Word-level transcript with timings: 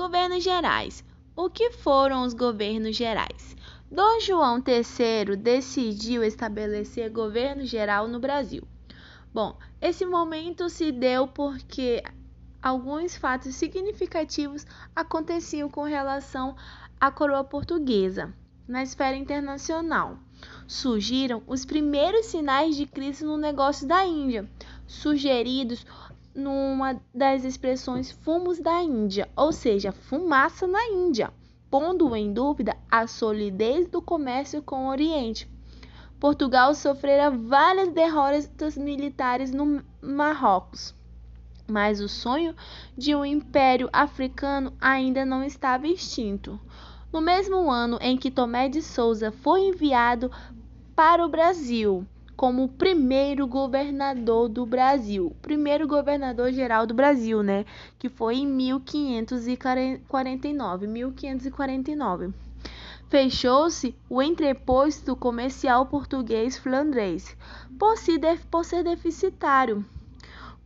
Governos 0.00 0.42
gerais. 0.42 1.04
O 1.36 1.50
que 1.50 1.72
foram 1.72 2.22
os 2.22 2.32
governos 2.32 2.96
gerais? 2.96 3.54
Dom 3.92 4.18
João 4.18 4.56
III 4.56 5.36
decidiu 5.36 6.24
estabelecer 6.24 7.10
governo 7.10 7.66
geral 7.66 8.08
no 8.08 8.18
Brasil. 8.18 8.66
Bom, 9.30 9.58
esse 9.78 10.06
momento 10.06 10.70
se 10.70 10.90
deu 10.90 11.28
porque 11.28 12.02
alguns 12.62 13.14
fatos 13.14 13.54
significativos 13.56 14.64
aconteciam 14.96 15.68
com 15.68 15.82
relação 15.82 16.56
à 16.98 17.10
coroa 17.10 17.44
portuguesa 17.44 18.32
na 18.66 18.82
esfera 18.82 19.18
internacional. 19.18 20.16
Surgiram 20.66 21.42
os 21.46 21.66
primeiros 21.66 22.24
sinais 22.24 22.74
de 22.74 22.86
crise 22.86 23.22
no 23.22 23.36
negócio 23.36 23.86
da 23.86 24.02
Índia, 24.06 24.48
sugeridos 24.86 25.84
numa 26.34 27.00
das 27.14 27.44
expressões 27.44 28.10
fumos 28.10 28.58
da 28.60 28.82
Índia, 28.82 29.28
ou 29.36 29.52
seja, 29.52 29.92
fumaça 29.92 30.66
na 30.66 30.84
Índia, 30.86 31.32
pondo 31.70 32.14
em 32.14 32.32
dúvida 32.32 32.76
a 32.90 33.06
solidez 33.06 33.88
do 33.88 34.00
comércio 34.00 34.62
com 34.62 34.86
o 34.86 34.90
Oriente. 34.90 35.48
Portugal 36.18 36.74
sofrera 36.74 37.30
várias 37.30 37.88
derrotas 37.88 38.76
militares 38.76 39.52
no 39.52 39.82
Marrocos, 40.02 40.94
mas 41.66 42.00
o 42.00 42.08
sonho 42.08 42.54
de 42.96 43.14
um 43.14 43.24
império 43.24 43.88
africano 43.92 44.72
ainda 44.80 45.24
não 45.24 45.42
estava 45.42 45.86
extinto. 45.86 46.60
No 47.12 47.20
mesmo 47.20 47.70
ano 47.70 47.98
em 48.00 48.16
que 48.16 48.30
Tomé 48.30 48.68
de 48.68 48.82
Souza 48.82 49.32
foi 49.32 49.62
enviado 49.62 50.30
para 50.94 51.24
o 51.24 51.28
Brasil, 51.28 52.06
como 52.40 52.64
o 52.64 52.68
primeiro 52.68 53.46
governador 53.46 54.48
do 54.48 54.64
Brasil, 54.64 55.36
primeiro 55.42 55.86
governador 55.86 56.50
geral 56.50 56.86
do 56.86 56.94
Brasil, 56.94 57.42
né, 57.42 57.66
que 57.98 58.08
foi 58.08 58.36
em 58.36 58.46
1549, 58.46 60.86
1549. 60.86 62.32
Fechou-se 63.10 63.94
o 64.08 64.22
entreposto 64.22 65.14
comercial 65.14 65.84
português 65.84 66.56
flandrês, 66.56 67.36
por, 67.78 67.96
por 68.50 68.64
ser 68.64 68.84
deficitário. 68.84 69.84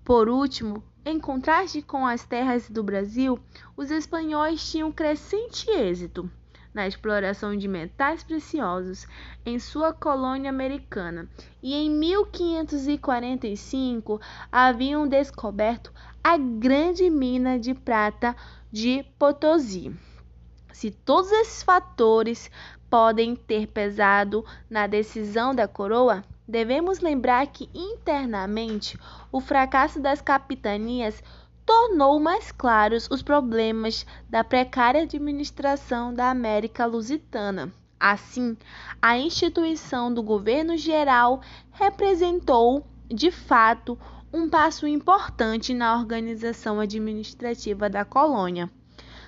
Por 0.05 0.29
último, 0.29 0.81
em 1.05 1.19
contraste 1.19 1.83
com 1.83 2.07
as 2.07 2.25
terras 2.25 2.71
do 2.71 2.85
Brasil, 2.85 3.37
os 3.77 3.91
espanhóis 3.91 4.65
tinham 4.71 4.93
crescente 4.93 5.69
êxito 5.73 6.31
na 6.75 6.87
exploração 6.87 7.57
de 7.57 7.67
metais 7.69 8.25
preciosos 8.25 9.07
em 9.47 9.59
sua 9.61 9.95
colônia 9.95 10.51
americana 10.51 11.27
e 11.63 11.73
em 11.73 11.89
1545 11.89 14.21
haviam 14.51 15.09
descoberto 15.09 15.93
a 16.23 16.37
grande 16.37 17.09
mina 17.09 17.59
de 17.59 17.73
prata 17.73 18.37
de 18.73 19.05
Potosí. 19.19 19.95
Se 20.73 20.91
todos 20.91 21.31
esses 21.31 21.63
fatores 21.63 22.51
podem 22.91 23.37
ter 23.37 23.69
pesado 23.69 24.45
na 24.69 24.89
decisão 24.89 25.55
da 25.55 25.69
coroa, 25.69 26.25
devemos 26.47 27.01
lembrar 27.01 27.47
que 27.47 27.71
internamente 27.75 28.99
o 29.31 29.41
fracasso 29.41 30.01
das 30.01 30.21
capitanias 30.21 31.23
tornou 31.67 32.21
mais 32.21 32.53
claros 32.53 33.09
os 33.11 33.23
problemas 33.23 34.07
da 34.29 34.45
precária 34.45 35.03
administração 35.03 36.13
da 36.13 36.31
América 36.31 36.87
Lusitana. 36.87 37.73
Assim, 37.99 38.57
a 39.01 39.17
instituição 39.17 40.13
do 40.13 40.23
governo 40.23 40.77
geral 40.77 41.41
representou, 41.73 42.87
de 43.09 43.31
fato, 43.31 43.99
um 44.33 44.49
passo 44.49 44.87
importante 44.87 45.73
na 45.73 45.97
organização 45.97 46.81
administrativa 46.81 47.89
da 47.89 48.05
colônia. 48.05 48.71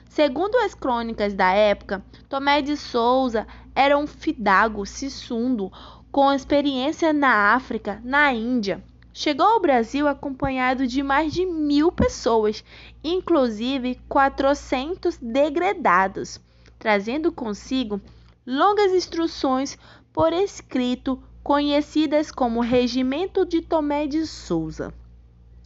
Segundo 0.08 0.56
as 0.56 0.74
crônicas 0.74 1.32
da 1.32 1.52
época, 1.52 2.04
Tomé 2.28 2.60
de 2.60 2.76
Souza 2.76 3.46
era 3.74 3.96
um 3.96 4.06
fidago 4.06 4.84
sisundo 4.84 5.70
com 6.10 6.32
experiência 6.32 7.12
na 7.12 7.54
África, 7.54 8.00
na 8.02 8.32
Índia, 8.32 8.82
Chegou 9.18 9.46
ao 9.46 9.60
Brasil 9.60 10.06
acompanhado 10.06 10.86
de 10.86 11.02
mais 11.02 11.32
de 11.32 11.46
mil 11.46 11.90
pessoas, 11.90 12.62
inclusive 13.02 13.98
400 14.10 15.16
degredados, 15.16 16.38
trazendo 16.78 17.32
consigo 17.32 17.98
longas 18.46 18.92
instruções 18.92 19.78
por 20.12 20.34
escrito 20.34 21.18
conhecidas 21.42 22.30
como 22.30 22.60
Regimento 22.60 23.46
de 23.46 23.62
Tomé 23.62 24.06
de 24.06 24.26
Souza. 24.26 24.92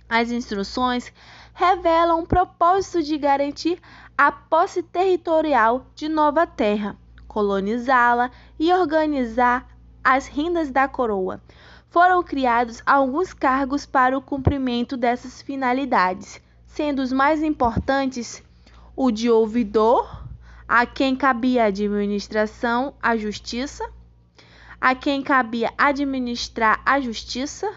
As 0.09 0.31
instruções 0.31 1.13
revelam 1.53 2.21
o 2.21 2.27
propósito 2.29 3.03
de 3.03 3.19
garantir 3.19 3.81
a 4.17 4.31
posse 4.31 4.81
territorial 4.81 5.87
de 5.97 6.09
Nova 6.09 6.47
Terra, 6.47 6.97
colonizá-la 7.27 8.31
e 8.61 8.73
organizar 8.73 9.67
as 10.05 10.29
rendas 10.29 10.71
da 10.71 10.87
coroa, 10.87 11.43
foram 11.91 12.23
criados 12.23 12.81
alguns 12.87 13.35
cargos 13.35 13.85
para 13.85 14.17
o 14.17 14.23
cumprimento 14.23 14.97
dessas 14.97 15.43
finalidades, 15.43 16.41
sendo 16.65 17.03
os 17.03 17.13
mais 17.13 17.43
importantes 17.43 18.43
o 18.97 19.11
de 19.11 19.29
ouvidor, 19.29 20.25
a 20.69 20.87
quem 20.87 21.17
cabia 21.17 21.65
a 21.65 21.67
administração, 21.67 22.95
a 23.03 23.17
justiça, 23.17 23.85
a 24.81 24.95
quem 24.95 25.21
cabia 25.21 25.73
administrar 25.77 26.81
a 26.87 27.01
justiça, 27.01 27.69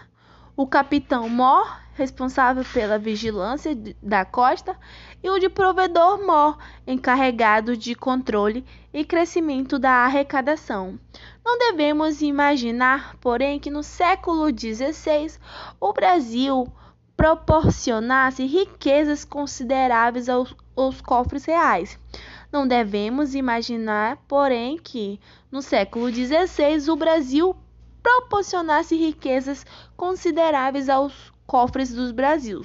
o 0.56 0.66
capitão-mor, 0.66 1.83
responsável 1.94 2.64
pela 2.72 2.98
vigilância 2.98 3.76
da 4.02 4.24
costa, 4.24 4.76
e 5.22 5.30
o 5.30 5.38
de 5.38 5.48
provedor-mor, 5.48 6.58
encarregado 6.86 7.76
de 7.76 7.94
controle 7.94 8.64
e 8.92 9.04
crescimento 9.04 9.78
da 9.78 10.04
arrecadação. 10.04 10.98
Não 11.44 11.58
devemos 11.58 12.20
imaginar, 12.20 13.16
porém, 13.20 13.58
que 13.58 13.70
no 13.70 13.82
século 13.82 14.48
XVI 14.48 15.38
o 15.80 15.92
Brasil 15.92 16.70
proporcionasse 17.16 18.44
riquezas 18.44 19.24
consideráveis 19.24 20.28
aos, 20.28 20.54
aos 20.76 21.00
cofres 21.00 21.44
reais. 21.44 21.98
Não 22.50 22.66
devemos 22.66 23.34
imaginar, 23.34 24.16
porém, 24.28 24.78
que 24.78 25.20
no 25.50 25.62
século 25.62 26.12
XVI 26.12 26.90
o 26.90 26.96
Brasil 26.96 27.56
proporcionasse 28.02 28.94
riquezas 28.96 29.64
consideráveis 29.96 30.88
aos 30.88 31.33
cofres 31.46 31.92
dos 31.92 32.10
Brasil, 32.10 32.64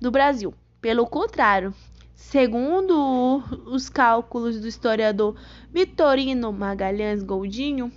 do 0.00 0.10
Brasil. 0.10 0.54
Pelo 0.80 1.06
contrário, 1.06 1.74
segundo 2.14 3.42
os 3.66 3.88
cálculos 3.88 4.60
do 4.60 4.66
historiador 4.66 5.36
Vitorino 5.70 6.52
Magalhães 6.52 7.22
Goldinho, 7.22 7.92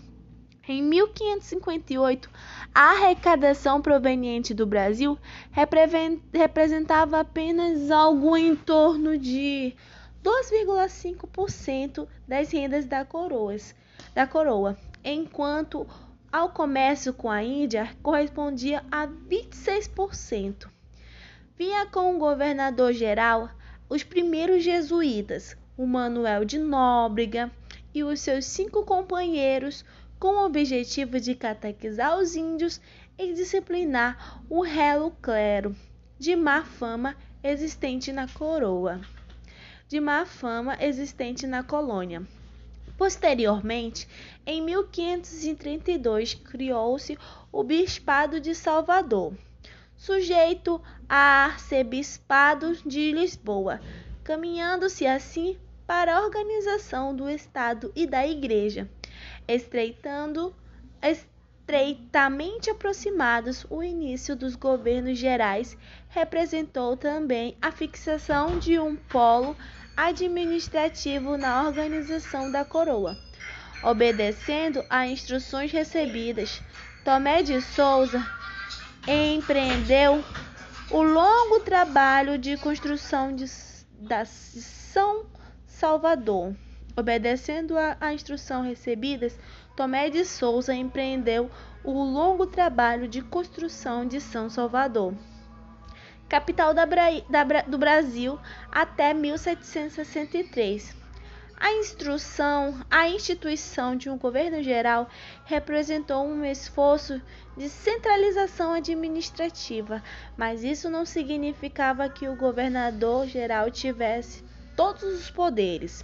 em 0.68 0.82
1558, 0.82 2.30
a 2.74 2.92
arrecadação 2.92 3.82
proveniente 3.82 4.54
do 4.54 4.66
Brasil 4.66 5.18
representava 6.32 7.20
apenas 7.20 7.92
algo 7.92 8.36
em 8.36 8.56
torno 8.56 9.16
de 9.16 9.76
2,5% 10.24 12.08
das 12.28 12.50
rendas 12.50 12.88
da, 12.88 13.06
coroas, 13.06 13.76
da 14.16 14.26
coroa, 14.26 14.76
enquanto 15.04 15.86
ao 16.36 16.50
comércio 16.50 17.14
com 17.14 17.32
a 17.32 17.42
Índia 17.42 17.96
correspondia 18.04 18.84
a 18.92 19.08
26%. 19.08 20.68
Vinha 21.58 21.86
com 21.86 22.14
o 22.14 22.20
governador 22.20 22.92
geral 22.92 23.50
os 23.88 24.04
primeiros 24.04 24.62
jesuítas, 24.62 25.56
o 25.78 25.88
Manuel 25.88 26.44
de 26.44 26.60
Nóbrega 26.60 27.50
e 27.94 28.04
os 28.04 28.20
seus 28.20 28.44
cinco 28.44 28.84
companheiros, 28.84 29.86
com 30.20 30.28
o 30.28 30.46
objetivo 30.46 31.22
de 31.22 31.36
catequizar 31.36 32.18
os 32.18 32.36
índios 32.36 32.82
e 33.18 33.34
disciplinar 33.34 34.44
o 34.50 34.60
relo 34.62 35.12
clero 35.22 35.74
de 36.20 36.36
má 36.36 36.66
fama 36.66 37.16
existente 37.42 38.12
na 38.12 38.28
coroa, 38.28 39.00
de 39.88 40.02
má 40.02 40.26
fama 40.26 40.76
existente 40.82 41.48
na 41.48 41.64
colônia. 41.64 42.28
Posteriormente, 42.98 44.08
em 44.46 44.62
1532, 44.62 46.36
criou-se 46.36 47.18
o 47.52 47.64
Bispado 47.64 48.40
de 48.40 48.56
Salvador, 48.56 49.34
sujeito 49.98 50.82
a 51.08 51.46
arcebispado 51.46 52.76
de 52.86 53.12
Lisboa, 53.12 53.82
caminhando-se 54.24 55.06
assim 55.06 55.58
para 55.86 56.16
a 56.16 56.24
organização 56.24 57.16
do 57.16 57.30
Estado 57.30 57.92
e 57.96 58.08
da 58.08 58.26
Igreja, 58.26 58.90
estreitando 59.48 60.56
estreitamente 61.02 62.70
aproximados, 62.70 63.66
o 63.70 63.84
início 63.84 64.36
dos 64.36 64.56
governos 64.56 65.18
gerais 65.18 65.78
representou 66.10 66.96
também 66.96 67.58
a 67.62 67.72
fixação 67.72 68.58
de 68.58 68.80
um 68.80 68.96
polo 68.96 69.56
administrativo 69.96 71.38
na 71.38 71.64
organização 71.64 72.52
da 72.52 72.66
coroa. 72.66 73.18
Obedecendo 73.84 74.84
a 74.90 75.06
instruções 75.08 75.72
recebidas, 75.72 76.62
Tomé 77.04 77.44
de 77.44 77.62
Souza 77.62 78.26
empreendeu 79.08 80.24
o 80.90 81.02
longo 81.02 81.60
trabalho 81.60 82.38
de 82.38 82.58
construção 82.58 83.36
de, 83.36 83.46
da 84.00 84.26
São 84.26 85.26
Salvador. 85.68 86.56
Obedecendo 86.98 87.76
à 87.78 88.14
instrução 88.14 88.64
recebidas, 88.64 89.38
Tomé 89.76 90.10
de 90.10 90.24
Souza 90.26 90.74
empreendeu 90.74 91.52
o 91.84 92.04
longo 92.04 92.48
trabalho 92.48 93.08
de 93.08 93.22
construção 93.22 94.08
de 94.08 94.20
São 94.20 94.50
Salvador, 94.50 95.14
capital 96.28 96.74
da 96.74 96.86
da, 96.86 97.44
do 97.68 97.78
Brasil, 97.78 98.40
até 98.72 99.14
1763. 99.14 101.06
A 101.58 101.72
instrução, 101.72 102.82
a 102.92 103.08
instituição 103.08 103.96
de 103.96 104.10
um 104.10 104.18
governo 104.18 104.62
geral 104.62 105.08
representou 105.46 106.26
um 106.26 106.44
esforço 106.44 107.22
de 107.56 107.70
centralização 107.70 108.74
administrativa, 108.74 110.04
mas 110.36 110.66
isso 110.66 110.90
não 110.90 111.06
significava 111.06 112.10
que 112.10 112.28
o 112.28 112.36
governador 112.36 113.26
geral 113.26 113.72
tivesse 113.72 114.44
todos 114.76 115.04
os 115.04 115.32
poderes. 115.32 116.04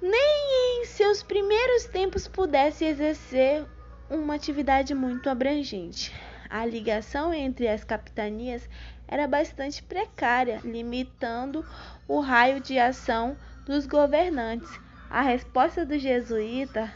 Nem 0.00 0.80
em 0.80 0.86
seus 0.86 1.22
primeiros 1.22 1.84
tempos 1.84 2.26
pudesse 2.26 2.86
exercer 2.86 3.66
uma 4.08 4.34
atividade 4.34 4.94
muito 4.94 5.28
abrangente. 5.28 6.14
A 6.50 6.66
ligação 6.66 7.32
entre 7.32 7.68
as 7.68 7.84
capitanias 7.84 8.68
era 9.06 9.28
bastante 9.28 9.80
precária, 9.84 10.60
limitando 10.64 11.64
o 12.08 12.18
raio 12.18 12.60
de 12.60 12.76
ação 12.76 13.36
dos 13.64 13.86
governantes. 13.86 14.80
A 15.08 15.22
resposta 15.22 15.86
do 15.86 15.96
jesuíta 15.96 16.92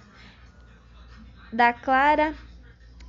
dá 1.53 1.73
clara 1.73 2.35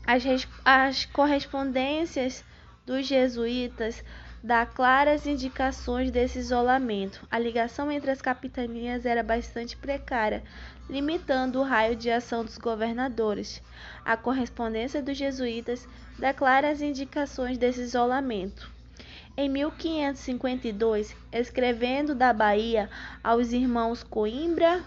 as, 0.06 0.24
as 0.64 1.06
correspondências 1.06 2.46
dos 2.86 3.08
jesuítas 3.08 4.04
dá 4.46 4.64
claras 4.64 5.26
indicações 5.26 6.12
desse 6.12 6.38
isolamento. 6.38 7.26
A 7.32 7.40
ligação 7.40 7.92
entre 7.92 8.12
as 8.12 8.22
capitanias 8.22 9.04
era 9.04 9.24
bastante 9.24 9.76
precária, 9.76 10.44
limitando 10.88 11.60
o 11.60 11.64
raio 11.64 11.96
de 11.96 12.12
ação 12.12 12.46
dos 12.46 12.60
governadores. 12.60 13.60
A 14.06 14.16
correspondência 14.16 15.02
dos 15.02 15.18
jesuítas 15.18 15.88
dá 16.20 16.32
claras 16.32 16.80
indicações 16.80 17.58
desse 17.58 17.82
isolamento. 17.82 18.72
Em 19.36 19.50
1552, 19.50 21.16
escrevendo 21.32 22.14
da 22.14 22.32
Bahia 22.32 22.88
aos 23.24 23.52
irmãos 23.52 24.04
Coimbra, 24.04 24.84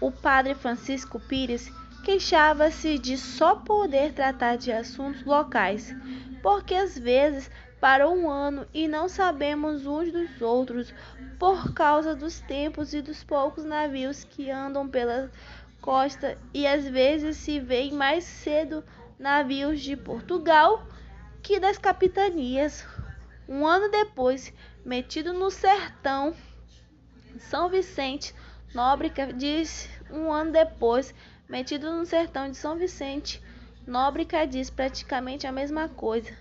o 0.00 0.10
padre 0.10 0.54
Francisco 0.54 1.20
Pires 1.20 1.70
queixava-se 2.06 3.00
de 3.00 3.18
só 3.18 3.56
poder 3.56 4.12
tratar 4.12 4.56
de 4.56 4.70
assuntos 4.70 5.24
locais, 5.24 5.92
porque 6.40 6.72
às 6.72 6.96
vezes 6.96 7.50
para 7.80 8.08
um 8.08 8.30
ano 8.30 8.64
e 8.72 8.86
não 8.86 9.08
sabemos 9.08 9.84
uns 9.84 10.12
dos 10.12 10.40
outros 10.40 10.94
por 11.36 11.74
causa 11.74 12.14
dos 12.14 12.38
tempos 12.38 12.94
e 12.94 13.02
dos 13.02 13.24
poucos 13.24 13.64
navios 13.64 14.22
que 14.22 14.48
andam 14.48 14.86
pela 14.88 15.32
costa 15.80 16.38
e 16.54 16.64
às 16.64 16.86
vezes 16.86 17.38
se 17.38 17.58
veem 17.58 17.92
mais 17.92 18.22
cedo 18.22 18.84
navios 19.18 19.80
de 19.80 19.96
Portugal 19.96 20.86
que 21.42 21.58
das 21.58 21.76
capitanias. 21.76 22.86
Um 23.48 23.66
ano 23.66 23.90
depois, 23.90 24.52
metido 24.84 25.32
no 25.32 25.50
sertão, 25.50 26.36
São 27.40 27.68
Vicente 27.68 28.32
Nóbrega 28.72 29.32
diz 29.32 29.88
um 30.10 30.32
ano 30.32 30.52
depois, 30.52 31.14
metido 31.48 31.92
no 31.92 32.04
sertão 32.04 32.50
de 32.50 32.56
São 32.56 32.76
Vicente, 32.76 33.42
Nóbrega 33.86 34.46
diz 34.46 34.68
praticamente 34.68 35.46
a 35.46 35.52
mesma 35.52 35.88
coisa. 35.88 36.32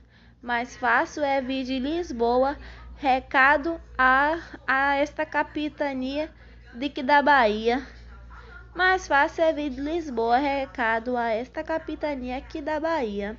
Mais 0.41 0.75
fácil 0.75 1.23
é 1.23 1.41
vir 1.41 1.63
de 1.63 1.79
Lisboa 1.79 2.57
recado 2.95 3.79
a, 3.97 4.39
a 4.65 4.95
esta 4.95 5.25
capitania 5.25 6.31
de 6.73 6.89
que 6.89 7.03
da 7.03 7.21
Bahia. 7.21 7.85
Mais 8.73 9.07
fácil 9.07 9.43
é 9.43 9.53
vir 9.53 9.69
de 9.69 9.81
Lisboa 9.81 10.37
recado 10.37 11.15
a 11.15 11.29
esta 11.29 11.63
capitania 11.63 12.37
aqui 12.37 12.61
da 12.61 12.79
Bahia. 12.79 13.37